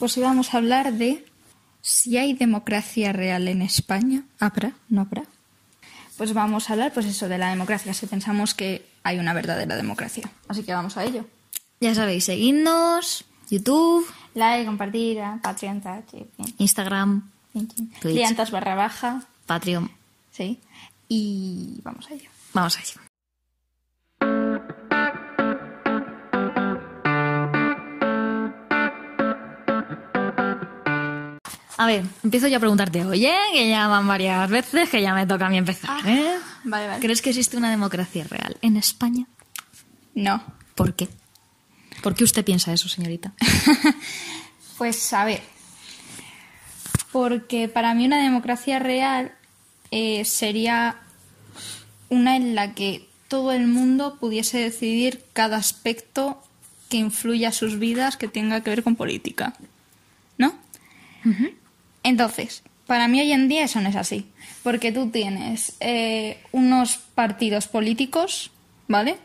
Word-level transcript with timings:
Pues 0.00 0.16
hoy 0.16 0.22
vamos 0.22 0.54
a 0.54 0.56
hablar 0.56 0.94
de 0.94 1.26
si 1.82 2.16
hay 2.16 2.32
democracia 2.32 3.12
real 3.12 3.46
en 3.48 3.60
España. 3.60 4.22
¿Habrá? 4.38 4.72
¿No 4.88 5.02
habrá? 5.02 5.24
Pues 6.16 6.32
vamos 6.32 6.70
a 6.70 6.72
hablar, 6.72 6.94
pues 6.94 7.04
eso, 7.04 7.28
de 7.28 7.36
la 7.36 7.50
democracia, 7.50 7.92
si 7.92 8.06
pensamos 8.06 8.54
que 8.54 8.86
hay 9.02 9.18
una 9.18 9.34
verdadera 9.34 9.76
democracia. 9.76 10.30
Así 10.48 10.62
que 10.62 10.72
vamos 10.72 10.96
a 10.96 11.04
ello. 11.04 11.26
Ya 11.80 11.94
sabéis, 11.94 12.24
seguidnos, 12.24 13.26
YouTube, 13.50 14.06
Like, 14.34 14.64
compartir, 14.64 15.18
eh, 15.18 15.38
Patreon, 15.42 15.82
Instagram. 16.56 17.30
Twitch. 18.00 18.50
Barra 18.50 18.74
baja, 18.76 19.22
Patreon. 19.44 19.90
sí. 20.32 20.58
Y 21.08 21.78
vamos 21.82 22.08
a 22.10 22.14
ello. 22.14 22.30
Vamos 22.54 22.78
a 22.78 22.80
ello. 22.80 23.09
A 31.80 31.86
ver, 31.86 32.04
empiezo 32.22 32.46
yo 32.46 32.58
a 32.58 32.60
preguntarte, 32.60 33.06
oye, 33.06 33.34
que 33.54 33.66
ya 33.70 33.88
van 33.88 34.06
varias 34.06 34.50
veces, 34.50 34.90
que 34.90 35.00
ya 35.00 35.14
me 35.14 35.26
toca 35.26 35.46
a 35.46 35.48
mí 35.48 35.56
empezar, 35.56 36.06
¿eh? 36.06 36.34
Vale, 36.62 36.86
vale. 36.86 37.00
¿Crees 37.00 37.22
que 37.22 37.30
existe 37.30 37.56
una 37.56 37.70
democracia 37.70 38.22
real 38.28 38.58
en 38.60 38.76
España? 38.76 39.24
No. 40.14 40.44
¿Por 40.74 40.92
qué? 40.92 41.08
¿Por 42.02 42.14
qué 42.14 42.24
usted 42.24 42.44
piensa 42.44 42.70
eso, 42.74 42.88
señorita? 42.88 43.32
Pues 44.76 45.12
a 45.12 45.24
ver, 45.24 45.42
porque 47.12 47.68
para 47.68 47.94
mí 47.94 48.04
una 48.06 48.22
democracia 48.22 48.78
real 48.78 49.32
eh, 49.90 50.24
sería 50.26 50.96
una 52.10 52.36
en 52.36 52.54
la 52.54 52.74
que 52.74 53.08
todo 53.28 53.52
el 53.52 53.66
mundo 53.66 54.16
pudiese 54.18 54.58
decidir 54.58 55.24
cada 55.32 55.56
aspecto 55.56 56.42
que 56.90 56.98
influya 56.98 57.48
a 57.48 57.52
sus 57.52 57.78
vidas 57.78 58.16
que 58.18 58.28
tenga 58.28 58.62
que 58.62 58.70
ver 58.70 58.82
con 58.82 58.96
política. 58.96 59.54
¿No? 60.38 60.54
Entonces, 62.02 62.62
para 62.86 63.08
mí 63.08 63.20
hoy 63.20 63.32
en 63.32 63.48
día 63.48 63.64
eso 63.64 63.80
no 63.80 63.88
es 63.88 63.96
así. 63.96 64.26
Porque 64.62 64.92
tú 64.92 65.10
tienes 65.10 65.76
eh, 65.80 66.42
unos 66.52 66.98
partidos 67.14 67.68
políticos, 67.68 68.50
¿vale? 68.88 69.16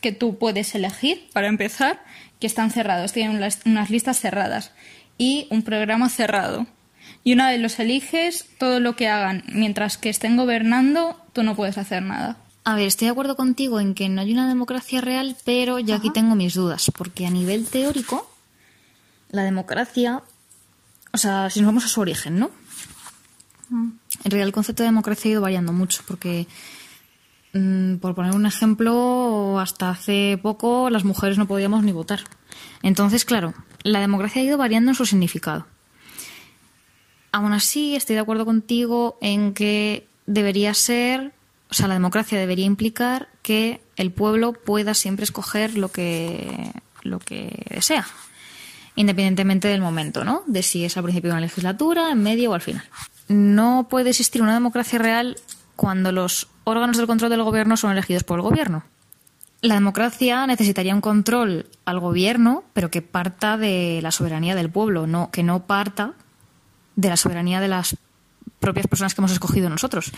que 0.00 0.12
tú 0.12 0.38
puedes 0.38 0.74
elegir, 0.74 1.28
para 1.32 1.48
empezar, 1.48 2.02
que 2.38 2.46
están 2.46 2.70
cerrados, 2.70 3.12
tienen 3.12 3.36
unas, 3.36 3.60
unas 3.64 3.90
listas 3.90 4.20
cerradas 4.20 4.72
y 5.18 5.46
un 5.50 5.62
programa 5.62 6.08
cerrado. 6.08 6.66
Y 7.24 7.32
una 7.32 7.50
vez 7.50 7.60
los 7.60 7.78
eliges, 7.78 8.46
todo 8.58 8.78
lo 8.78 8.94
que 8.94 9.08
hagan 9.08 9.42
mientras 9.52 9.96
que 9.98 10.08
estén 10.08 10.36
gobernando, 10.36 11.20
tú 11.32 11.42
no 11.42 11.56
puedes 11.56 11.78
hacer 11.78 12.02
nada. 12.02 12.36
A 12.64 12.74
ver, 12.74 12.86
estoy 12.86 13.06
de 13.06 13.12
acuerdo 13.12 13.36
contigo 13.36 13.80
en 13.80 13.94
que 13.94 14.08
no 14.08 14.20
hay 14.20 14.32
una 14.32 14.48
democracia 14.48 15.00
real, 15.00 15.36
pero 15.44 15.78
yo 15.78 15.94
aquí 15.94 16.10
tengo 16.10 16.34
mis 16.34 16.54
dudas, 16.54 16.90
porque 16.96 17.26
a 17.26 17.30
nivel 17.30 17.66
teórico, 17.66 18.30
la 19.30 19.44
democracia, 19.44 20.22
o 21.16 21.18
sea, 21.18 21.48
si 21.48 21.60
nos 21.60 21.68
vamos 21.68 21.86
a 21.86 21.88
su 21.88 22.02
origen, 22.02 22.38
¿no? 22.38 22.50
En 23.70 23.98
realidad 24.22 24.48
el 24.48 24.52
concepto 24.52 24.82
de 24.82 24.90
democracia 24.90 25.30
ha 25.30 25.32
ido 25.32 25.40
variando 25.40 25.72
mucho, 25.72 26.02
porque, 26.06 26.46
mm, 27.54 27.96
por 27.96 28.14
poner 28.14 28.34
un 28.34 28.44
ejemplo, 28.44 29.58
hasta 29.58 29.88
hace 29.88 30.38
poco 30.42 30.90
las 30.90 31.04
mujeres 31.04 31.38
no 31.38 31.46
podíamos 31.46 31.84
ni 31.84 31.92
votar. 31.92 32.20
Entonces, 32.82 33.24
claro, 33.24 33.54
la 33.82 34.00
democracia 34.00 34.42
ha 34.42 34.44
ido 34.44 34.58
variando 34.58 34.90
en 34.90 34.94
su 34.94 35.06
significado. 35.06 35.66
Aún 37.32 37.54
así, 37.54 37.96
estoy 37.96 38.16
de 38.16 38.20
acuerdo 38.20 38.44
contigo 38.44 39.16
en 39.22 39.54
que 39.54 40.06
debería 40.26 40.74
ser, 40.74 41.32
o 41.70 41.74
sea, 41.74 41.88
la 41.88 41.94
democracia 41.94 42.38
debería 42.38 42.66
implicar 42.66 43.30
que 43.40 43.80
el 43.96 44.12
pueblo 44.12 44.52
pueda 44.52 44.92
siempre 44.92 45.24
escoger 45.24 45.78
lo 45.78 45.88
que, 45.88 46.72
lo 47.00 47.20
que 47.20 47.64
desea, 47.70 48.06
independientemente 48.96 49.68
del 49.68 49.80
momento, 49.80 50.24
¿no? 50.24 50.42
De 50.46 50.62
si 50.62 50.84
es 50.84 50.96
al 50.96 51.04
principio 51.04 51.30
de 51.30 51.34
una 51.34 51.40
legislatura, 51.42 52.10
en 52.10 52.22
medio 52.22 52.50
o 52.50 52.54
al 52.54 52.60
final. 52.60 52.82
No 53.28 53.86
puede 53.88 54.10
existir 54.10 54.42
una 54.42 54.54
democracia 54.54 54.98
real 54.98 55.36
cuando 55.76 56.10
los 56.10 56.48
órganos 56.64 56.96
del 56.96 57.06
control 57.06 57.30
del 57.30 57.42
gobierno 57.42 57.76
son 57.76 57.92
elegidos 57.92 58.24
por 58.24 58.38
el 58.38 58.42
gobierno. 58.42 58.84
La 59.60 59.74
democracia 59.74 60.46
necesitaría 60.46 60.94
un 60.94 61.00
control 61.00 61.66
al 61.84 62.00
gobierno, 62.00 62.64
pero 62.72 62.90
que 62.90 63.02
parta 63.02 63.56
de 63.56 64.00
la 64.02 64.10
soberanía 64.10 64.54
del 64.54 64.70
pueblo, 64.70 65.06
no, 65.06 65.30
que 65.30 65.42
no 65.42 65.66
parta 65.66 66.12
de 66.94 67.08
la 67.08 67.16
soberanía 67.16 67.60
de 67.60 67.68
las 67.68 67.96
propias 68.60 68.86
personas 68.86 69.14
que 69.14 69.20
hemos 69.20 69.32
escogido 69.32 69.68
nosotros. 69.68 70.12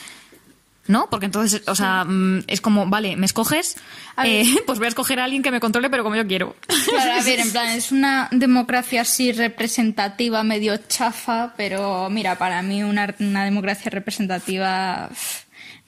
¿No? 0.89 1.09
Porque 1.11 1.27
entonces, 1.27 1.63
o 1.69 1.75
sea, 1.75 2.05
mm, 2.05 2.45
es 2.47 2.61
como, 2.61 2.87
vale, 2.87 3.17
me 3.17 3.27
escoges, 3.27 3.77
eh, 4.25 4.45
pues 4.67 4.79
voy 4.79 4.87
a 4.87 4.89
escoger 4.89 5.21
a 5.21 5.25
alguien 5.25 5.43
que 5.43 5.51
me 5.51 5.61
controle, 5.61 5.91
pero 5.91 6.03
como 6.03 6.17
yo 6.17 6.27
quiero. 6.27 6.57
Claro, 6.89 7.21
a 7.21 7.23
ver, 7.25 7.41
en 7.41 7.53
plan, 7.53 7.69
es 7.69 7.93
una 7.93 8.29
democracia 8.33 9.03
así 9.03 9.33
representativa, 9.33 10.43
medio 10.43 10.77
chafa, 10.79 11.53
pero 11.57 12.09
mira, 12.11 12.39
para 12.39 12.63
mí 12.63 12.83
una, 12.83 13.15
una 13.21 13.45
democracia 13.45 13.91
representativa 13.91 15.11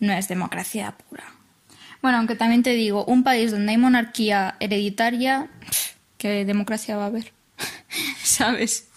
no 0.00 0.12
es 0.12 0.28
democracia 0.28 0.94
pura. 1.08 1.24
Bueno, 2.02 2.18
aunque 2.18 2.34
también 2.34 2.62
te 2.62 2.70
digo, 2.70 3.04
un 3.04 3.24
país 3.24 3.50
donde 3.50 3.72
hay 3.72 3.78
monarquía 3.78 4.56
hereditaria, 4.60 5.48
¿qué 6.16 6.44
democracia 6.44 6.96
va 6.96 7.04
a 7.04 7.06
haber? 7.06 7.32
¿Sabes? 8.22 8.88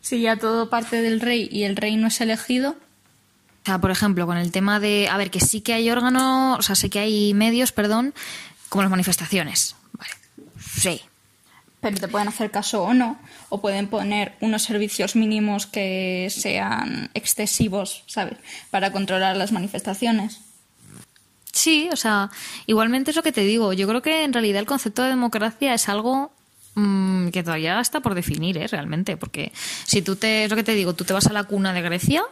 Si 0.00 0.20
ya 0.20 0.36
todo 0.36 0.68
parte 0.68 1.00
del 1.02 1.20
rey 1.20 1.48
y 1.50 1.62
el 1.64 1.76
rey 1.76 1.96
no 1.96 2.08
es 2.08 2.20
elegido, 2.20 2.76
O 3.62 3.66
sea, 3.66 3.78
por 3.78 3.90
ejemplo, 3.90 4.26
con 4.26 4.38
el 4.38 4.52
tema 4.52 4.80
de, 4.80 5.08
a 5.10 5.16
ver, 5.16 5.30
que 5.30 5.40
sí 5.40 5.60
que 5.60 5.74
hay 5.74 5.90
órganos, 5.90 6.58
o 6.58 6.62
sea, 6.62 6.74
sé 6.74 6.88
que 6.88 6.98
hay 6.98 7.34
medios, 7.34 7.72
perdón, 7.72 8.14
como 8.68 8.82
las 8.82 8.90
manifestaciones. 8.90 9.76
Vale. 9.92 10.12
Sí. 10.62 11.02
pero 11.80 11.96
te 11.98 12.08
pueden 12.08 12.28
hacer 12.28 12.50
caso 12.50 12.82
o 12.82 12.94
no, 12.94 13.18
o 13.48 13.60
pueden 13.60 13.88
poner 13.88 14.36
unos 14.40 14.62
servicios 14.62 15.16
mínimos 15.16 15.66
que 15.66 16.28
sean 16.30 17.10
excesivos, 17.14 18.04
¿sabes? 18.06 18.38
Para 18.70 18.92
controlar 18.92 19.36
las 19.36 19.52
manifestaciones. 19.52 20.40
Sí, 21.52 21.88
o 21.92 21.96
sea, 21.96 22.30
igualmente 22.66 23.10
es 23.10 23.16
lo 23.16 23.22
que 23.22 23.32
te 23.32 23.42
digo. 23.42 23.72
Yo 23.72 23.86
creo 23.88 24.02
que 24.02 24.24
en 24.24 24.32
realidad 24.32 24.60
el 24.60 24.66
concepto 24.66 25.02
de 25.02 25.10
democracia 25.10 25.74
es 25.74 25.88
algo 25.88 26.32
mm, 26.74 27.28
que 27.28 27.42
todavía 27.42 27.80
está 27.80 28.00
por 28.00 28.14
definir, 28.14 28.56
¿eh? 28.58 28.66
Realmente. 28.66 29.16
Porque 29.16 29.52
si 29.84 30.00
tú 30.02 30.16
te, 30.16 30.44
es 30.44 30.50
lo 30.50 30.56
que 30.56 30.62
te 30.62 30.74
digo, 30.74 30.94
tú 30.94 31.04
te 31.04 31.12
vas 31.12 31.26
a 31.26 31.32
la 31.32 31.44
cuna 31.44 31.72
de 31.72 31.82
Grecia, 31.82 32.22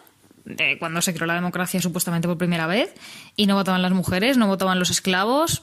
de 0.57 0.79
cuando 0.79 1.01
se 1.03 1.13
creó 1.15 1.27
la 1.27 1.35
democracia 1.35 1.81
supuestamente 1.81 2.27
por 2.29 2.39
primera 2.39 2.67
vez, 2.67 2.93
y 3.37 3.47
no 3.47 3.55
votaban 3.55 3.83
las 3.83 3.93
mujeres, 3.93 4.37
no 4.37 4.47
votaban 4.47 4.79
los 4.79 4.91
esclavos. 4.91 5.63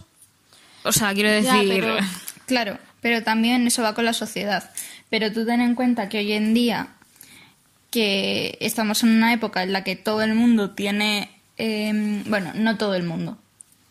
O 0.83 0.91
sea, 0.91 1.13
quiero 1.13 1.29
decir. 1.31 1.51
Ya, 1.51 1.63
pero- 1.67 1.97
claro, 2.45 2.77
pero 3.01 3.23
también 3.23 3.65
eso 3.67 3.81
va 3.81 3.93
con 3.95 4.05
la 4.05 4.13
sociedad. 4.13 4.69
Pero 5.09 5.31
tú 5.31 5.45
ten 5.45 5.61
en 5.61 5.75
cuenta 5.75 6.09
que 6.09 6.19
hoy 6.19 6.31
en 6.33 6.53
día 6.53 6.89
que 7.91 8.57
estamos 8.61 9.03
en 9.03 9.09
una 9.09 9.33
época 9.33 9.63
en 9.63 9.71
la 9.71 9.83
que 9.83 9.95
todo 9.95 10.21
el 10.21 10.35
mundo 10.35 10.71
tiene, 10.71 11.29
eh, 11.57 12.23
bueno, 12.27 12.51
no 12.55 12.77
todo 12.77 12.95
el 12.95 13.03
mundo, 13.03 13.37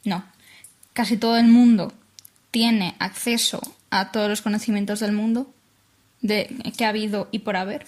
no, 0.04 0.24
casi 0.92 1.16
todo 1.16 1.38
el 1.38 1.46
mundo 1.46 1.92
tiene 2.50 2.94
acceso 2.98 3.60
a 3.90 4.12
todos 4.12 4.28
los 4.28 4.42
conocimientos 4.42 5.00
del 5.00 5.12
mundo 5.12 5.50
de 6.20 6.54
que 6.76 6.84
ha 6.84 6.90
habido 6.90 7.28
y 7.32 7.40
por 7.40 7.56
haber. 7.56 7.86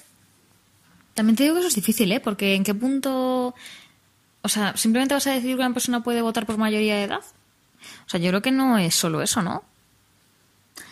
También 1.16 1.34
te 1.34 1.42
digo 1.42 1.54
que 1.56 1.60
eso 1.60 1.68
es 1.68 1.74
difícil, 1.74 2.12
¿eh? 2.12 2.20
Porque 2.20 2.54
en 2.54 2.62
qué 2.62 2.74
punto. 2.74 3.54
O 4.42 4.48
sea, 4.48 4.76
simplemente 4.76 5.14
vas 5.14 5.26
a 5.26 5.32
decir 5.32 5.56
que 5.56 5.62
una 5.62 5.72
persona 5.74 6.04
puede 6.04 6.22
votar 6.22 6.46
por 6.46 6.56
mayoría 6.56 6.94
de 6.94 7.02
edad. 7.02 7.20
O 8.06 8.08
sea, 8.08 8.20
yo 8.20 8.28
creo 8.30 8.42
que 8.42 8.52
no 8.52 8.78
es 8.78 8.94
solo 8.94 9.20
eso, 9.22 9.42
¿no? 9.42 9.64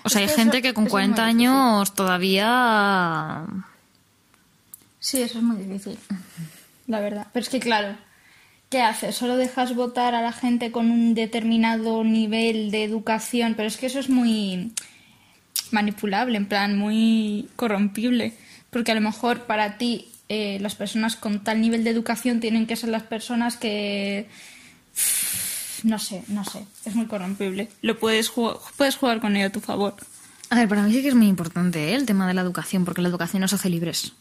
O 0.03 0.09
sea, 0.09 0.23
Es 0.23 0.31
hay 0.31 0.35
que 0.37 0.43
gente 0.43 0.57
eso- 0.59 0.63
que 0.63 0.75
con 0.75 0.85
eso 0.85 0.89
es 0.89 0.91
40 0.91 1.23
muy 1.23 1.33
difícil. 1.35 1.47
años 1.49 1.95
todavía. 1.95 3.45
Sí, 4.99 5.23
eso 5.23 5.39
es 5.39 5.45
muy 5.45 5.57
difícil, 5.57 5.99
la 6.87 7.01
verdad. 7.01 7.27
Pero 7.33 7.43
es 7.45 7.49
que, 7.51 7.61
claro, 7.61 7.97
¿qué 8.71 8.81
haces? 8.81 9.15
Solo 9.15 9.37
dejas 9.37 9.75
votar 9.75 10.15
a 10.15 10.23
la 10.23 10.33
gente 10.33 10.73
con 10.73 10.91
un 10.91 11.15
determinado 11.15 12.03
nivel 12.05 12.71
de 12.71 12.85
educación, 12.85 13.55
pero 13.55 13.69
es 13.69 13.77
que 13.77 13.87
eso 13.87 13.99
es 13.99 14.09
muy 14.09 14.73
manipulable, 15.71 16.37
en 16.39 16.47
plan, 16.47 16.79
muy 16.79 17.49
corrompible. 17.57 18.35
Porque 18.71 18.93
a 18.93 18.95
lo 18.95 19.01
mejor 19.03 19.43
para 19.43 19.77
ti 19.79 20.09
eh, 20.29 20.59
las 20.61 20.75
personas 20.75 21.17
con 21.17 21.45
tal 21.45 21.61
nivel 21.61 21.85
de 21.85 21.91
educación 21.91 22.41
tienen 22.41 22.67
que 22.67 22.77
ser 22.77 22.91
las 22.91 23.03
personas 23.03 23.57
que... 23.57 24.29
No 25.83 25.99
sé, 25.99 26.25
no 26.29 26.45
sé, 26.45 26.65
es 26.87 26.95
muy 26.95 27.07
corrompible. 27.07 27.69
Lo 27.83 27.99
puedes, 27.99 28.29
jugar, 28.29 28.57
puedes 28.77 28.97
jugar 28.97 29.21
con 29.21 29.37
ello 29.37 29.49
a 29.49 29.53
tu 29.53 29.61
favor. 29.61 29.95
A 30.49 30.57
ver, 30.57 30.69
para 30.69 30.83
mí 30.83 30.93
sí 30.93 31.03
que 31.03 31.09
es 31.09 31.15
muy 31.15 31.27
importante 31.27 31.91
¿eh? 31.91 31.95
el 31.95 32.07
tema 32.07 32.27
de 32.27 32.35
la 32.35 32.41
educación, 32.41 32.85
porque 32.85 33.03
la 33.03 33.09
educación 33.09 33.43
nos 33.43 33.53
hace 33.53 33.69
libres. 33.69 34.13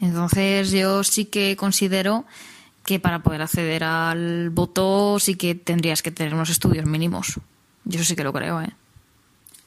Entonces, 0.00 0.72
yo 0.72 1.04
sí 1.04 1.26
que 1.26 1.56
considero 1.56 2.24
que 2.84 2.98
para 2.98 3.20
poder 3.20 3.42
acceder 3.42 3.84
al 3.84 4.50
voto 4.50 5.18
sí 5.18 5.36
que 5.36 5.54
tendrías 5.54 6.02
que 6.02 6.10
tener 6.10 6.34
unos 6.34 6.50
estudios 6.50 6.86
mínimos. 6.86 7.40
Yo 7.84 8.02
sí 8.04 8.16
que 8.16 8.24
lo 8.24 8.32
creo, 8.32 8.62
¿eh? 8.62 8.70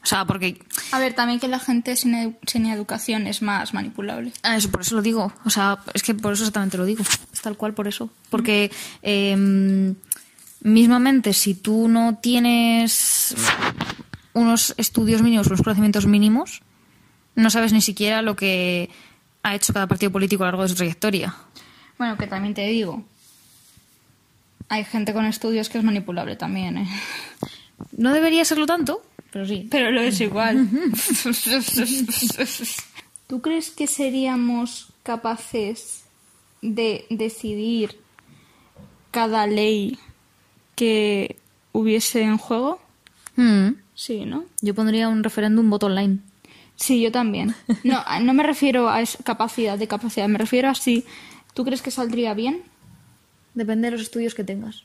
O 0.02 0.06
sea, 0.06 0.24
porque 0.24 0.62
A 0.92 0.98
ver, 0.98 1.12
también 1.14 1.40
que 1.40 1.46
la 1.48 1.58
gente 1.58 1.94
sin, 1.96 2.14
edu- 2.14 2.36
sin 2.46 2.64
educación 2.66 3.26
es 3.26 3.42
más 3.42 3.74
manipulable. 3.74 4.32
Ah, 4.42 4.56
eso, 4.56 4.70
por 4.70 4.80
eso 4.80 4.94
lo 4.96 5.02
digo. 5.02 5.32
O 5.44 5.50
sea, 5.50 5.78
es 5.92 6.02
que 6.02 6.14
por 6.14 6.32
eso 6.32 6.42
exactamente 6.44 6.78
lo 6.78 6.86
digo. 6.86 7.04
Es 7.32 7.40
tal 7.42 7.56
cual 7.56 7.74
por 7.74 7.86
eso. 7.86 8.10
Porque 8.30 8.70
eh, 9.02 9.94
mismamente, 10.62 11.32
si 11.34 11.54
tú 11.54 11.88
no 11.88 12.16
tienes 12.16 13.34
unos 14.32 14.74
estudios 14.78 15.22
mínimos, 15.22 15.46
unos 15.48 15.62
conocimientos 15.62 16.06
mínimos, 16.06 16.62
no 17.34 17.50
sabes 17.50 17.72
ni 17.72 17.80
siquiera 17.82 18.22
lo 18.22 18.36
que 18.36 18.88
ha 19.42 19.54
hecho 19.54 19.72
cada 19.72 19.86
partido 19.86 20.12
político 20.12 20.44
a 20.44 20.46
lo 20.46 20.52
largo 20.52 20.62
de 20.62 20.68
su 20.70 20.74
trayectoria. 20.76 21.34
Bueno, 21.98 22.16
que 22.16 22.26
también 22.26 22.54
te 22.54 22.66
digo, 22.66 23.04
hay 24.68 24.84
gente 24.84 25.12
con 25.12 25.26
estudios 25.26 25.68
que 25.68 25.78
es 25.78 25.84
manipulable 25.84 26.36
también, 26.36 26.78
¿eh? 26.78 26.88
No 27.96 28.12
debería 28.12 28.44
serlo 28.44 28.66
tanto, 28.66 29.02
pero 29.32 29.46
sí. 29.46 29.68
Pero 29.70 29.90
lo 29.90 30.00
es 30.00 30.20
igual. 30.20 30.68
¿Tú 33.26 33.40
crees 33.40 33.70
que 33.70 33.86
seríamos 33.86 34.88
capaces 35.02 36.04
de 36.62 37.06
decidir 37.10 37.98
cada 39.10 39.46
ley 39.46 39.98
que 40.74 41.36
hubiese 41.72 42.22
en 42.22 42.38
juego? 42.38 42.80
Mm. 43.36 43.70
Sí, 43.94 44.24
¿no? 44.24 44.44
Yo 44.62 44.74
pondría 44.74 45.08
un 45.08 45.22
referéndum 45.22 45.70
voto 45.70 45.86
online. 45.86 46.18
Sí, 46.76 47.02
yo 47.02 47.12
también. 47.12 47.54
No, 47.84 48.02
no 48.22 48.32
me 48.32 48.42
refiero 48.42 48.88
a 48.88 49.02
esa 49.02 49.22
capacidad 49.22 49.78
de 49.78 49.86
capacidad, 49.86 50.26
me 50.28 50.38
refiero 50.38 50.70
a 50.70 50.74
si 50.74 51.04
tú 51.52 51.64
crees 51.64 51.82
que 51.82 51.90
saldría 51.90 52.32
bien. 52.34 52.62
Depende 53.54 53.88
de 53.88 53.92
los 53.92 54.00
estudios 54.00 54.34
que 54.34 54.44
tengas. 54.44 54.84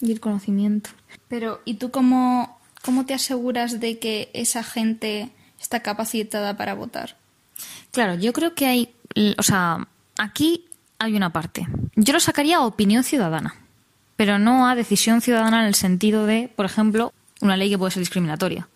Y 0.00 0.12
el 0.12 0.20
conocimiento. 0.20 0.90
Pero, 1.28 1.60
¿y 1.64 1.74
tú 1.74 1.90
cómo, 1.90 2.58
cómo 2.82 3.06
te 3.06 3.14
aseguras 3.14 3.80
de 3.80 3.98
que 3.98 4.30
esa 4.34 4.62
gente 4.62 5.30
está 5.60 5.80
capacitada 5.80 6.56
para 6.56 6.74
votar? 6.74 7.16
Claro, 7.90 8.14
yo 8.14 8.32
creo 8.32 8.54
que 8.54 8.66
hay. 8.66 8.94
O 9.38 9.42
sea, 9.42 9.88
aquí 10.18 10.66
hay 10.98 11.14
una 11.14 11.30
parte. 11.30 11.66
Yo 11.94 12.12
lo 12.12 12.20
sacaría 12.20 12.58
a 12.58 12.66
opinión 12.66 13.04
ciudadana, 13.04 13.54
pero 14.16 14.38
no 14.38 14.68
a 14.68 14.74
decisión 14.74 15.20
ciudadana 15.20 15.62
en 15.62 15.68
el 15.68 15.74
sentido 15.74 16.26
de, 16.26 16.50
por 16.54 16.66
ejemplo, 16.66 17.12
una 17.40 17.56
ley 17.56 17.70
que 17.70 17.78
puede 17.78 17.92
ser 17.92 18.00
discriminatoria. 18.00 18.68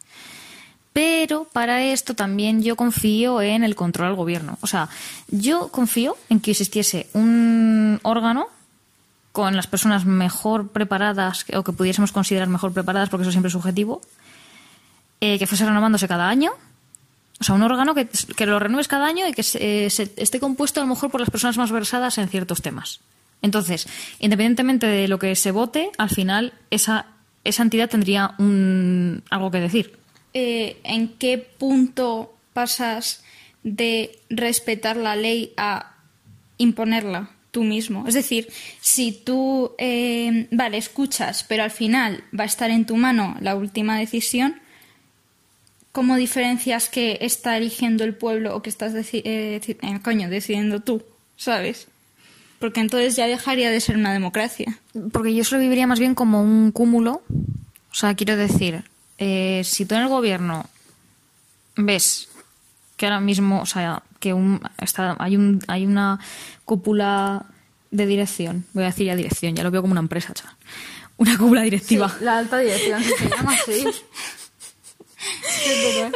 Pero 0.93 1.44
para 1.44 1.82
esto 1.82 2.14
también 2.14 2.62
yo 2.62 2.76
confío 2.76 3.43
en 3.43 3.62
el 3.62 3.76
control 3.76 4.08
al 4.08 4.16
gobierno. 4.16 4.58
O 4.61 4.66
sea, 4.66 4.88
yo 5.28 5.69
confío 5.69 6.16
en 6.28 6.40
que 6.40 6.50
existiese 6.50 7.08
un 7.12 8.00
órgano 8.02 8.49
con 9.32 9.55
las 9.56 9.67
personas 9.67 10.05
mejor 10.05 10.69
preparadas 10.69 11.44
o 11.55 11.62
que 11.62 11.73
pudiésemos 11.73 12.12
considerar 12.12 12.49
mejor 12.49 12.73
preparadas, 12.73 13.09
porque 13.09 13.23
eso 13.23 13.31
siempre 13.31 13.49
es 13.49 13.53
subjetivo, 13.53 14.00
eh, 15.21 15.38
que 15.38 15.47
fuese 15.47 15.65
renovándose 15.67 16.09
cada 16.09 16.29
año. 16.29 16.50
O 17.41 17.44
sea, 17.44 17.55
un 17.55 17.62
órgano 17.62 17.94
que, 17.94 18.06
que 18.37 18.47
lo 18.47 18.59
renueves 18.59 18.88
cada 18.88 19.06
año 19.06 19.27
y 19.27 19.32
que 19.32 19.43
eh, 19.55 19.88
se- 19.91 20.12
esté 20.17 20.41
compuesto 20.41 20.81
a 20.81 20.85
lo 20.85 20.88
mejor 20.91 21.11
por 21.11 21.21
las 21.21 21.31
personas 21.31 21.56
más 21.56 21.71
versadas 21.73 22.19
en 22.19 22.29
ciertos 22.29 22.61
temas. 22.61 23.00
Entonces, 23.41 23.87
independientemente 24.19 24.87
de 24.87 25.09
lo 25.09 25.19
que 25.19 25.35
se 25.37 25.50
vote, 25.50 25.91
al 25.97 26.11
final 26.11 26.53
esa, 26.71 27.06
esa 27.44 27.62
entidad 27.62 27.88
tendría 27.88 28.35
un, 28.38 29.23
algo 29.31 29.50
que 29.50 29.61
decir. 29.61 29.97
Eh, 30.35 30.79
¿En 30.85 31.09
qué 31.17 31.38
punto 31.38 32.35
pasas 32.53 33.23
de 33.62 34.19
respetar 34.29 34.97
la 34.99 35.17
ley 35.17 35.55
a 35.56 35.94
imponerla 36.59 37.31
tú 37.50 37.64
mismo? 37.64 38.06
Es 38.06 38.14
decir, 38.14 38.49
si 38.81 39.12
tú, 39.12 39.73
eh, 39.79 40.49
vale, 40.50 40.79
escuchas, 40.79 41.44
pero 41.44 41.62
al 41.62 41.70
final 41.70 42.25
va 42.38 42.44
a 42.44 42.47
estar 42.47 42.70
en 42.70 42.87
tu 42.87 42.97
mano 42.97 43.37
la 43.41 43.56
última 43.56 43.99
decisión, 43.99 44.61
¿cómo 45.93 46.17
diferencias 46.17 46.88
que 46.88 47.19
está 47.20 47.56
eligiendo 47.56 48.05
el 48.05 48.14
pueblo 48.14 48.56
o 48.56 48.62
que 48.62 48.70
estás 48.70 48.94
eh, 48.94 49.11
eh, 49.14 50.00
coño, 50.02 50.29
decidiendo 50.29 50.81
tú? 50.81 51.02
¿Sabes? 51.37 51.88
Porque 52.58 52.81
entonces 52.81 53.17
ya 53.17 53.26
dejaría 53.26 53.70
de 53.70 53.81
ser 53.81 53.97
una 53.97 54.12
democracia. 54.12 54.79
Porque 55.12 55.35
yo 55.35 55.43
eso 55.43 55.56
lo 55.56 55.62
viviría 55.62 55.87
más 55.87 55.99
bien 55.99 56.14
como 56.14 56.43
un 56.43 56.73
cúmulo. 56.73 57.23
O 57.91 57.94
sea, 57.94 58.14
quiero 58.14 58.37
decir, 58.37 58.85
si 59.19 59.87
tú 59.87 59.94
en 59.94 60.02
el 60.02 60.08
gobierno 60.08 60.67
ves 61.76 62.29
que 62.99 63.06
ahora 63.06 63.20
mismo, 63.20 63.62
o 63.62 63.67
sea, 63.67 64.02
que 64.20 64.32
un, 64.32 64.61
está, 64.81 65.17
hay, 65.19 65.37
un, 65.37 65.61
hay 65.67 65.87
una 65.87 66.20
cúpula 66.64 67.46
de 67.90 68.06
dirección, 68.06 68.67
voy 68.72 68.84
a 68.84 68.87
decir 68.87 69.06
ya 69.06 69.17
dirección, 69.17 69.56
ya 69.56 69.64
lo 69.64 69.70
veo 69.70 69.81
como 69.81 69.93
una 69.93 70.00
empresa, 70.00 70.32
chaval. 70.32 70.55
Una 71.17 71.37
cúpula 71.37 71.62
directiva. 71.62 72.14
la 72.20 72.38
alta 72.38 72.58
dirección 72.58 73.02
se 73.02 73.28
llama 73.28 73.52
así. 73.52 73.84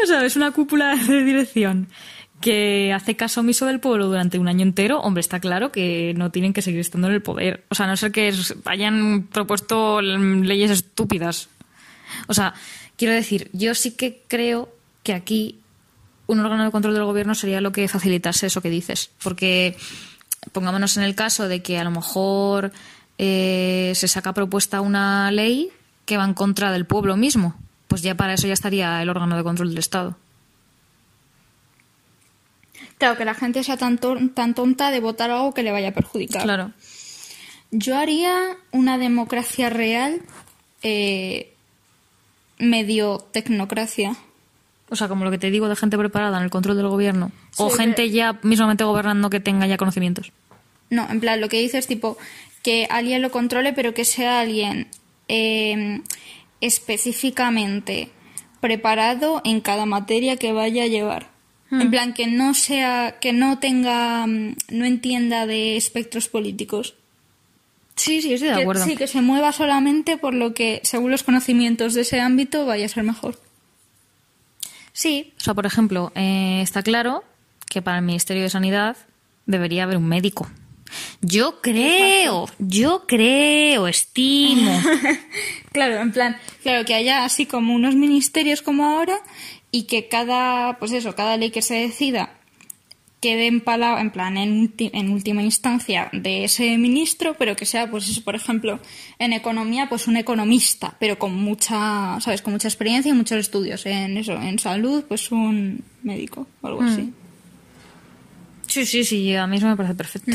O 0.02 0.06
sea, 0.06 0.24
es 0.24 0.34
una 0.34 0.50
cúpula 0.52 0.96
de 0.96 1.24
dirección 1.24 1.88
que 2.40 2.92
hace 2.92 3.16
caso 3.16 3.40
omiso 3.40 3.66
del 3.66 3.80
pueblo 3.80 4.06
durante 4.06 4.38
un 4.38 4.48
año 4.48 4.62
entero, 4.62 5.00
hombre, 5.00 5.20
está 5.20 5.40
claro 5.40 5.72
que 5.72 6.14
no 6.16 6.30
tienen 6.30 6.52
que 6.52 6.62
seguir 6.62 6.80
estando 6.80 7.08
en 7.08 7.14
el 7.14 7.22
poder. 7.22 7.64
O 7.68 7.74
sea, 7.74 7.86
a 7.86 7.88
no 7.88 7.96
ser 7.96 8.12
que 8.12 8.32
hayan 8.66 9.24
propuesto 9.30 10.00
leyes 10.02 10.70
estúpidas. 10.70 11.48
O 12.26 12.34
sea, 12.34 12.54
quiero 12.96 13.14
decir, 13.14 13.50
yo 13.52 13.74
sí 13.74 13.92
que 13.92 14.22
creo 14.28 14.68
que 15.02 15.14
aquí 15.14 15.58
un 16.26 16.40
órgano 16.40 16.64
de 16.64 16.70
control 16.70 16.94
del 16.94 17.04
gobierno 17.04 17.34
sería 17.34 17.60
lo 17.60 17.72
que 17.72 17.88
facilitase 17.88 18.46
eso 18.46 18.60
que 18.62 18.70
dices. 18.70 19.10
Porque 19.22 19.76
pongámonos 20.52 20.96
en 20.96 21.02
el 21.02 21.14
caso 21.14 21.48
de 21.48 21.62
que 21.62 21.78
a 21.78 21.84
lo 21.84 21.90
mejor 21.90 22.72
eh, 23.18 23.92
se 23.94 24.08
saca 24.08 24.32
propuesta 24.32 24.80
una 24.80 25.30
ley 25.30 25.70
que 26.06 26.16
va 26.16 26.24
en 26.24 26.34
contra 26.34 26.72
del 26.72 26.86
pueblo 26.86 27.16
mismo. 27.16 27.54
Pues 27.88 28.02
ya 28.02 28.14
para 28.14 28.34
eso 28.34 28.46
ya 28.46 28.52
estaría 28.54 29.00
el 29.02 29.08
órgano 29.08 29.36
de 29.36 29.42
control 29.44 29.68
del 29.70 29.78
Estado. 29.78 30.16
Claro, 32.98 33.16
que 33.16 33.24
la 33.24 33.34
gente 33.34 33.62
sea 33.64 33.76
tan, 33.76 33.98
ton- 33.98 34.30
tan 34.34 34.54
tonta 34.54 34.90
de 34.90 35.00
votar 35.00 35.30
algo 35.30 35.52
que 35.52 35.62
le 35.62 35.72
vaya 35.72 35.88
a 35.88 35.92
perjudicar. 35.92 36.42
Claro. 36.42 36.72
Yo 37.70 37.98
haría 37.98 38.34
una 38.70 38.98
democracia 38.98 39.68
real 39.68 40.22
eh, 40.82 41.52
medio 42.58 43.18
tecnocracia. 43.32 44.16
O 44.90 44.96
sea, 44.96 45.08
como 45.08 45.24
lo 45.24 45.30
que 45.30 45.38
te 45.38 45.50
digo 45.50 45.68
de 45.68 45.76
gente 45.76 45.96
preparada 45.98 46.36
en 46.38 46.44
el 46.44 46.50
control 46.50 46.76
del 46.76 46.88
gobierno. 46.88 47.32
o 47.56 47.70
gente 47.70 48.10
ya 48.10 48.38
mismamente 48.42 48.84
gobernando 48.84 49.30
que 49.30 49.40
tenga 49.40 49.66
ya 49.66 49.76
conocimientos. 49.76 50.32
No, 50.90 51.08
en 51.10 51.20
plan, 51.20 51.40
lo 51.40 51.48
que 51.48 51.60
dices 51.60 51.86
tipo 51.86 52.16
que 52.62 52.86
alguien 52.90 53.22
lo 53.22 53.30
controle, 53.30 53.72
pero 53.72 53.94
que 53.94 54.04
sea 54.04 54.40
alguien 54.40 54.88
eh, 55.28 56.00
específicamente 56.60 58.10
preparado 58.60 59.40
en 59.44 59.60
cada 59.60 59.86
materia 59.86 60.36
que 60.36 60.52
vaya 60.52 60.84
a 60.84 60.86
llevar. 60.86 61.32
En 61.70 61.90
plan, 61.90 62.12
que 62.14 62.28
no 62.28 62.54
sea, 62.54 63.16
que 63.20 63.32
no 63.32 63.58
tenga, 63.58 64.26
mm, 64.28 64.54
no 64.70 64.84
entienda 64.84 65.44
de 65.46 65.76
espectros 65.76 66.28
políticos. 66.28 66.94
Sí, 67.96 68.22
sí, 68.22 68.32
estoy 68.34 68.50
de 68.50 68.54
Que- 68.56 68.62
acuerdo. 68.62 68.84
sí, 68.84 68.96
que 68.96 69.08
se 69.08 69.20
mueva 69.22 69.50
solamente 69.50 70.16
por 70.16 70.34
lo 70.34 70.54
que, 70.54 70.80
según 70.84 71.10
los 71.10 71.24
conocimientos 71.24 71.94
de 71.94 72.02
ese 72.02 72.20
ámbito, 72.20 72.64
vaya 72.64 72.86
a 72.86 72.88
ser 72.88 73.02
mejor. 73.02 73.40
Sí, 74.94 75.34
o 75.36 75.40
sea, 75.40 75.54
por 75.54 75.66
ejemplo, 75.66 76.12
eh, 76.14 76.60
está 76.62 76.82
claro 76.82 77.24
que 77.68 77.82
para 77.82 77.98
el 77.98 78.04
Ministerio 78.04 78.44
de 78.44 78.48
Sanidad 78.48 78.96
debería 79.44 79.82
haber 79.82 79.96
un 79.96 80.06
médico. 80.06 80.48
Yo 81.20 81.60
creo, 81.60 82.46
yo 82.58 83.04
creo, 83.06 83.88
estimo. 83.88 84.80
Claro, 85.72 85.96
en 85.96 86.12
plan, 86.12 86.36
claro, 86.62 86.84
que 86.84 86.94
haya 86.94 87.24
así 87.24 87.46
como 87.46 87.74
unos 87.74 87.96
ministerios 87.96 88.62
como 88.62 88.84
ahora 88.84 89.18
y 89.72 89.88
que 89.88 90.06
cada, 90.06 90.78
pues 90.78 90.92
eso, 90.92 91.16
cada 91.16 91.36
ley 91.36 91.50
que 91.50 91.62
se 91.62 91.74
decida 91.74 92.30
quede 93.24 93.46
en, 93.46 93.60
plan, 93.62 94.36
en, 94.36 95.10
última 95.10 95.42
instancia 95.42 96.10
de 96.12 96.44
ese 96.44 96.76
ministro, 96.76 97.34
pero 97.38 97.56
que 97.56 97.64
sea, 97.64 97.90
pues 97.90 98.06
eso, 98.06 98.22
por 98.22 98.34
ejemplo, 98.34 98.80
en 99.18 99.32
economía, 99.32 99.88
pues 99.88 100.06
un 100.08 100.18
economista, 100.18 100.94
pero 101.00 101.18
con 101.18 101.32
mucha, 101.32 102.20
¿sabes? 102.20 102.42
Con 102.42 102.52
mucha 102.52 102.68
experiencia 102.68 103.08
y 103.08 103.14
muchos 103.14 103.38
estudios. 103.38 103.86
En 103.86 104.18
eso, 104.18 104.34
en 104.34 104.58
salud, 104.58 105.04
pues 105.08 105.32
un 105.32 105.82
médico 106.02 106.46
o 106.60 106.66
algo 106.66 106.82
así. 106.82 107.14
Sí, 108.66 108.84
sí, 108.84 109.04
sí, 109.04 109.34
a 109.34 109.46
mí 109.46 109.56
eso 109.56 109.68
me 109.68 109.76
parece 109.76 109.94
perfecto. 109.94 110.30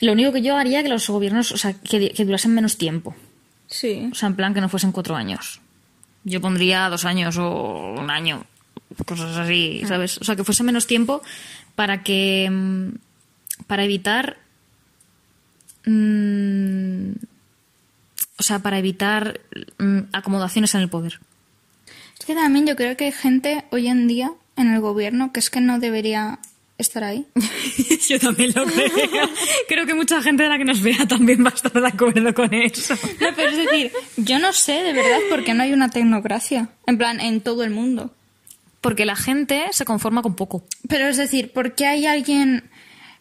Lo 0.00 0.12
único 0.12 0.32
que 0.32 0.42
yo 0.42 0.56
haría 0.56 0.84
que 0.84 0.88
los 0.88 1.08
gobiernos, 1.08 1.50
o 1.50 1.56
sea, 1.56 1.72
que, 1.72 2.10
que 2.10 2.24
durasen 2.24 2.54
menos 2.54 2.78
tiempo. 2.78 3.16
Sí. 3.66 4.08
O 4.12 4.14
sea, 4.14 4.28
en 4.28 4.36
plan 4.36 4.54
que 4.54 4.60
no 4.60 4.68
fuesen 4.68 4.92
cuatro 4.92 5.16
años. 5.16 5.60
Yo 6.22 6.40
pondría 6.40 6.88
dos 6.88 7.04
años 7.04 7.36
o 7.36 7.94
un 7.98 8.10
año, 8.10 8.46
cosas 9.06 9.36
así, 9.36 9.82
¿sabes? 9.86 10.18
O 10.18 10.24
sea, 10.24 10.36
que 10.36 10.44
fuese 10.44 10.62
menos 10.62 10.86
tiempo 10.86 11.22
para 11.74 12.02
que. 12.02 12.48
mm, 12.50 12.88
para 13.66 13.84
evitar. 13.84 14.38
mm, 15.84 17.12
o 18.38 18.42
sea, 18.42 18.58
para 18.58 18.78
evitar 18.78 19.40
mm, 19.78 20.00
acomodaciones 20.12 20.74
en 20.74 20.80
el 20.80 20.88
poder. 20.88 21.20
Es 22.18 22.26
que 22.26 22.34
también 22.34 22.66
yo 22.66 22.76
creo 22.76 22.96
que 22.96 23.04
hay 23.06 23.12
gente 23.12 23.64
hoy 23.70 23.88
en 23.88 24.08
día 24.08 24.32
en 24.56 24.72
el 24.72 24.80
gobierno 24.80 25.32
que 25.32 25.40
es 25.40 25.50
que 25.50 25.60
no 25.60 25.78
debería 25.78 26.38
estar 26.78 27.04
ahí. 27.04 27.26
Yo 28.08 28.18
también 28.18 28.52
lo 28.54 28.64
creo. 28.66 29.28
creo 29.68 29.86
que 29.86 29.94
mucha 29.94 30.20
gente 30.22 30.42
de 30.42 30.48
la 30.48 30.58
que 30.58 30.64
nos 30.64 30.82
vea 30.82 31.06
también 31.06 31.44
va 31.44 31.50
a 31.50 31.54
estar 31.54 31.72
de 31.72 31.86
acuerdo 31.86 32.34
con 32.34 32.52
eso. 32.52 32.94
No, 33.20 33.28
pero 33.34 33.50
es 33.50 33.56
decir, 33.56 33.92
yo 34.16 34.38
no 34.38 34.52
sé 34.52 34.82
de 34.82 34.92
verdad 34.92 35.18
por 35.30 35.44
qué 35.44 35.54
no 35.54 35.62
hay 35.62 35.72
una 35.72 35.90
tecnocracia. 35.90 36.68
En 36.86 36.98
plan, 36.98 37.20
en 37.20 37.40
todo 37.40 37.64
el 37.64 37.70
mundo. 37.70 38.14
Porque 38.82 39.06
la 39.06 39.16
gente 39.16 39.64
se 39.70 39.86
conforma 39.86 40.20
con 40.20 40.34
poco. 40.36 40.64
Pero 40.88 41.06
es 41.06 41.16
decir, 41.16 41.52
¿por 41.52 41.74
qué 41.74 41.86
hay 41.86 42.04
alguien 42.04 42.68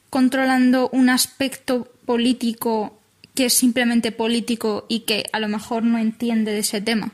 controlando 0.09 0.89
un 0.91 1.09
aspecto 1.09 1.87
político 2.05 2.99
que 3.35 3.45
es 3.45 3.53
simplemente 3.53 4.11
político 4.11 4.85
y 4.89 5.01
que 5.01 5.23
a 5.31 5.39
lo 5.39 5.47
mejor 5.47 5.83
no 5.83 5.97
entiende 5.97 6.51
de 6.51 6.59
ese 6.59 6.81
tema? 6.81 7.13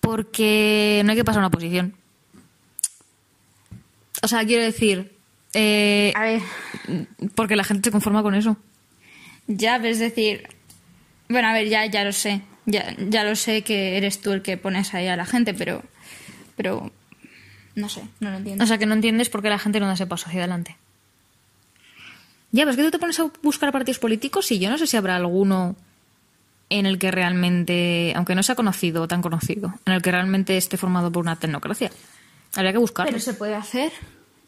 Porque 0.00 1.02
no 1.04 1.12
hay 1.12 1.16
que 1.16 1.24
pasar 1.24 1.38
una 1.38 1.50
posición. 1.50 1.94
O 4.22 4.28
sea, 4.28 4.44
quiero 4.44 4.64
decir, 4.64 5.12
eh, 5.54 6.12
A 6.16 6.22
ver, 6.22 6.40
porque 7.34 7.56
la 7.56 7.64
gente 7.64 7.88
se 7.88 7.92
conforma 7.92 8.22
con 8.22 8.34
eso. 8.34 8.56
ya, 9.46 9.76
pero 9.78 9.90
es 9.90 9.98
decir. 9.98 10.48
Bueno, 11.28 11.48
a 11.48 11.52
ver, 11.52 11.68
ya, 11.68 11.86
ya 11.86 12.04
lo 12.04 12.12
sé. 12.12 12.42
Ya, 12.66 12.94
ya 12.98 13.24
lo 13.24 13.34
sé 13.36 13.62
que 13.62 13.96
eres 13.96 14.20
tú 14.20 14.32
el 14.32 14.42
que 14.42 14.56
pones 14.56 14.94
ahí 14.94 15.06
a 15.08 15.16
la 15.16 15.26
gente, 15.26 15.54
pero. 15.54 15.82
Pero. 16.56 16.90
No 17.74 17.88
sé, 17.88 18.02
no 18.20 18.30
lo 18.30 18.36
entiendo. 18.36 18.64
O 18.64 18.66
sea, 18.66 18.78
que 18.78 18.86
no 18.86 18.94
entiendes 18.94 19.30
por 19.30 19.42
qué 19.42 19.48
la 19.48 19.58
gente 19.58 19.80
no 19.80 19.86
da 19.86 19.94
ese 19.94 20.06
paso 20.06 20.26
hacia 20.28 20.40
adelante. 20.40 20.76
Ya, 22.50 22.64
pero 22.64 22.70
es 22.72 22.76
que 22.76 22.82
tú 22.82 22.90
te 22.90 22.98
pones 22.98 23.18
a 23.18 23.30
buscar 23.42 23.72
partidos 23.72 23.98
políticos 23.98 24.50
y 24.52 24.58
yo 24.58 24.68
no 24.68 24.76
sé 24.76 24.86
si 24.86 24.96
habrá 24.96 25.16
alguno 25.16 25.74
en 26.68 26.86
el 26.86 26.98
que 26.98 27.10
realmente, 27.10 28.12
aunque 28.14 28.34
no 28.34 28.42
sea 28.42 28.54
conocido 28.54 29.02
o 29.02 29.08
tan 29.08 29.22
conocido, 29.22 29.74
en 29.86 29.94
el 29.94 30.02
que 30.02 30.10
realmente 30.10 30.56
esté 30.56 30.76
formado 30.76 31.10
por 31.10 31.22
una 31.22 31.36
tecnocracia. 31.36 31.90
Habría 32.54 32.72
que 32.72 32.78
buscarlo. 32.78 33.10
pero 33.10 33.22
se 33.22 33.34
puede 33.34 33.54
hacer. 33.54 33.92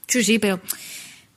Sí, 0.06 0.22
sí, 0.22 0.38
pero 0.38 0.60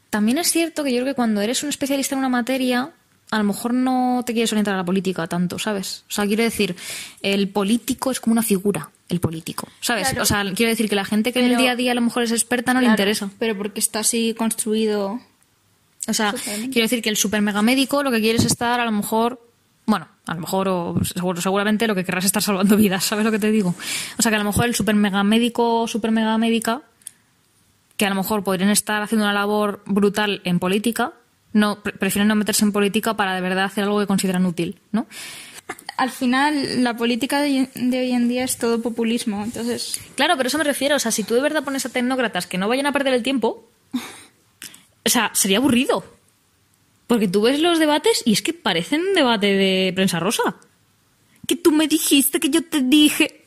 también 0.10 0.38
es 0.38 0.52
cierto 0.52 0.84
que 0.84 0.92
yo 0.92 1.02
creo 1.02 1.14
que 1.14 1.16
cuando 1.16 1.42
eres 1.42 1.64
un 1.64 1.70
especialista 1.70 2.16
en 2.16 2.20
una 2.20 2.30
materia, 2.30 2.92
a 3.32 3.38
lo 3.38 3.44
mejor 3.44 3.74
no 3.74 4.24
te 4.26 4.34
quieres 4.34 4.52
orientar 4.52 4.74
a 4.76 4.78
la 4.78 4.86
política 4.86 5.28
tanto, 5.28 5.60
¿sabes? 5.60 6.04
O 6.10 6.12
sea, 6.12 6.26
quiero 6.26 6.44
decir, 6.44 6.76
el 7.22 7.50
político 7.50 8.12
es 8.12 8.20
como 8.20 8.34
una 8.34 8.44
figura, 8.44 8.90
el 9.10 9.20
político, 9.20 9.68
¿sabes? 9.80 10.10
Claro. 10.10 10.24
O 10.24 10.26
sea, 10.26 10.44
quiero 10.54 10.70
decir 10.70 10.90
que 10.90 10.96
la 10.96 11.06
gente 11.06 11.32
que 11.32 11.40
en 11.40 11.46
el 11.52 11.58
día 11.58 11.72
a 11.72 11.76
día 11.76 11.92
a 11.92 11.96
lo 11.96 12.02
mejor 12.02 12.24
es 12.24 12.32
experta 12.32 12.74
no 12.74 12.82
le 12.82 12.88
interesa. 12.88 13.30
Pero 13.40 13.58
porque 13.58 13.80
está 13.80 14.00
así 14.00 14.34
construido. 14.38 15.20
O 16.08 16.14
sea, 16.14 16.34
quiero 16.72 16.82
decir 16.84 17.02
que 17.02 17.10
el 17.10 17.18
super 17.18 17.42
mega 17.42 17.62
médico 17.62 18.04
lo 18.04 18.12
que 18.12 18.20
quiere 18.22 18.38
es 18.38 18.46
estar 18.46 18.80
a 18.80 18.86
lo 18.86 18.92
mejor, 18.92 19.42
bueno, 19.86 20.08
a 20.26 20.34
lo 20.36 20.42
mejor 20.42 20.68
o 20.70 20.96
seguro, 21.04 21.42
seguramente 21.42 21.88
lo 21.88 21.96
que 21.96 22.04
querrás 22.06 22.24
es 22.26 22.30
estar 22.30 22.44
salvando 22.44 22.76
vidas, 22.78 23.04
¿sabes 23.06 23.24
lo 23.26 23.32
que 23.32 23.40
te 23.40 23.52
digo? 23.52 23.76
O 24.18 24.22
sea, 24.22 24.30
que 24.30 24.36
a 24.36 24.40
lo 24.40 24.46
mejor 24.46 24.66
el 24.66 24.76
super 24.76 24.96
mega 24.96 25.24
médico 25.24 25.82
o 25.82 25.88
super 25.88 26.12
mega 26.12 26.38
médica, 26.38 26.82
que 27.98 28.06
a 28.06 28.10
lo 28.10 28.16
mejor 28.16 28.44
podrían 28.44 28.70
estar 28.70 29.02
haciendo 29.02 29.26
una 29.26 29.34
labor 29.34 29.82
brutal 29.86 30.42
en 30.44 30.60
política, 30.60 31.14
no 31.54 31.82
pre- 31.82 31.94
prefieren 31.94 32.28
no 32.28 32.36
meterse 32.36 32.64
en 32.64 32.72
política 32.72 33.16
para 33.16 33.34
de 33.36 33.42
verdad 33.42 33.66
hacer 33.66 33.84
algo 33.86 34.00
que 34.00 34.06
consideran 34.08 34.46
útil, 34.46 34.80
¿no? 34.92 35.08
Al 35.98 36.12
final, 36.12 36.84
la 36.84 36.96
política 36.96 37.42
de, 37.42 37.70
de 37.74 38.00
hoy 38.00 38.12
en 38.12 38.28
día 38.30 38.44
es 38.44 38.58
todo 38.58 38.82
populismo. 38.82 39.44
Entonces, 39.44 40.00
Claro, 40.16 40.36
pero 40.38 40.48
eso 40.48 40.58
me 40.60 40.64
refiero. 40.64 40.96
O 40.96 41.00
sea, 41.00 41.12
si 41.12 41.24
tú 41.24 41.34
de 41.34 41.42
verdad 41.42 41.64
pones 41.64 41.86
a 41.86 41.90
tecnócratas 41.90 42.46
que 42.48 42.58
no 42.58 42.68
vayan 42.68 42.86
a 42.86 42.92
perder 42.92 43.14
el 43.16 43.24
tiempo, 43.24 43.68
o 45.06 45.10
sea, 45.10 45.32
sería 45.34 45.58
aburrido. 45.58 46.04
Porque 47.08 47.28
tú 47.28 47.42
ves 47.42 47.60
los 47.62 47.80
debates 47.80 48.22
y 48.26 48.34
es 48.34 48.42
que 48.42 48.54
parecen 48.54 49.02
un 49.02 49.14
debate 49.14 49.48
de 49.48 49.92
prensa 49.96 50.20
rosa. 50.20 50.58
Que 51.48 51.56
tú 51.56 51.72
me 51.72 51.88
dijiste, 51.88 52.40
que 52.40 52.50
yo 52.50 52.64
te 52.64 52.82
dije, 52.82 53.44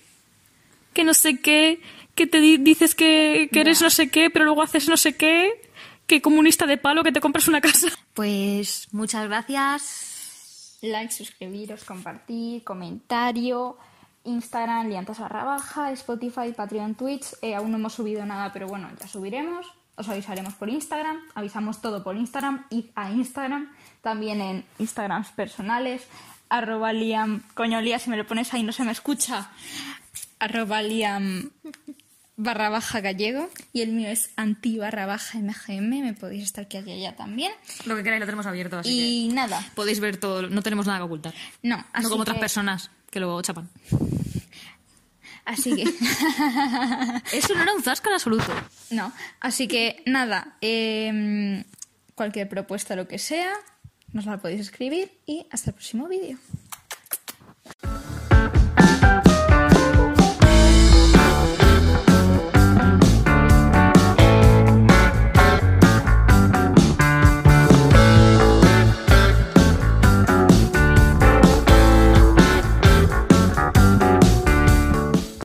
que 0.94 1.04
no 1.04 1.12
sé 1.14 1.38
qué, 1.40 1.80
que 2.14 2.26
te 2.26 2.40
di- 2.40 2.56
dices 2.56 2.94
que, 2.94 3.48
que 3.52 3.60
eres 3.60 3.80
no 3.82 3.90
sé 3.90 4.08
qué, 4.08 4.30
pero 4.30 4.44
luego 4.46 4.62
haces 4.62 4.88
no 4.88 4.96
sé 4.96 5.14
qué, 5.14 5.50
que 6.06 6.22
comunista 6.22 6.66
de 6.66 6.78
palo, 6.78 7.04
que 7.04 7.12
te 7.12 7.20
compras 7.20 7.46
una 7.48 7.60
casa. 7.60 7.88
Pues 8.14 8.88
muchas 8.92 9.28
gracias. 9.28 10.09
Like, 10.82 11.12
suscribiros, 11.12 11.84
compartir, 11.84 12.64
comentario. 12.64 13.76
Instagram, 14.24 14.88
liantas 14.88 15.18
barra 15.18 15.44
baja, 15.44 15.92
Spotify, 15.92 16.52
Patreon, 16.54 16.94
Twitch. 16.94 17.26
Eh, 17.42 17.54
aún 17.54 17.70
no 17.70 17.78
hemos 17.78 17.94
subido 17.94 18.24
nada, 18.26 18.52
pero 18.52 18.68
bueno, 18.68 18.88
ya 19.00 19.08
subiremos. 19.08 19.66
Os 19.96 20.08
avisaremos 20.08 20.54
por 20.54 20.68
Instagram. 20.68 21.18
Avisamos 21.34 21.80
todo 21.80 22.02
por 22.02 22.16
Instagram. 22.16 22.66
Id 22.70 22.86
a 22.94 23.10
Instagram. 23.10 23.70
También 24.02 24.40
en 24.40 24.64
Instagrams 24.78 25.28
personales. 25.30 26.06
Arroba 26.48 26.92
liam. 26.92 27.42
Coño, 27.54 27.80
Lía, 27.80 27.98
si 27.98 28.10
me 28.10 28.16
lo 28.16 28.26
pones 28.26 28.52
ahí 28.54 28.62
no 28.62 28.72
se 28.72 28.84
me 28.84 28.92
escucha. 28.92 29.50
Arroba 30.38 30.82
liam 30.82 31.50
barra 32.42 32.68
baja 32.70 33.00
gallego. 33.00 33.48
Y 33.72 33.82
el 33.82 33.92
mío 33.92 34.08
es 34.08 34.30
anti 34.36 34.78
barra 34.78 35.06
baja 35.06 35.38
mgm. 35.38 36.02
Me 36.02 36.14
podéis 36.14 36.44
estar 36.44 36.64
aquí 36.64 36.76
allá 36.78 37.16
también. 37.16 37.52
Lo 37.86 37.96
que 37.96 38.02
queráis 38.02 38.20
lo 38.20 38.26
tenemos 38.26 38.46
abierto, 38.46 38.78
así 38.78 39.26
Y 39.26 39.28
nada. 39.32 39.60
que 39.62 39.70
podéis 39.74 40.00
ver 40.00 40.16
todo, 40.16 40.42
no 40.48 40.62
tenemos 40.62 40.86
nada 40.86 40.98
que 40.98 41.04
ocultar. 41.04 41.34
No, 41.62 41.76
así 41.92 42.02
no 42.04 42.10
como 42.10 42.22
otras 42.22 42.36
que- 42.36 42.40
personas 42.40 42.90
que 43.10 43.20
luego 43.20 43.40
chapan. 43.42 43.68
Así 45.44 45.74
que. 45.74 45.82
Eso 47.32 47.54
no 47.54 47.62
era 47.62 47.72
un 47.74 47.82
zasca 47.82 48.08
en 48.08 48.14
absoluto. 48.14 48.52
No, 48.90 49.12
así 49.40 49.66
que 49.66 50.02
nada, 50.06 50.56
em, 50.60 51.64
cualquier 52.14 52.48
propuesta, 52.48 52.94
lo 52.94 53.08
que 53.08 53.18
sea, 53.18 53.52
nos 54.12 54.26
la 54.26 54.38
podéis 54.38 54.60
escribir 54.60 55.10
y 55.26 55.46
hasta 55.50 55.70
el 55.70 55.74
próximo 55.74 56.06
vídeo. 56.08 56.38